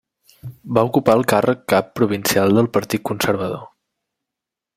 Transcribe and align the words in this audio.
Va 0.77 0.83
ocupar 0.87 1.15
el 1.17 1.21
càrrec 1.33 1.61
cap 1.73 1.93
provincial 1.99 2.57
del 2.59 2.71
Partit 2.79 3.05
Conservador. 3.11 3.63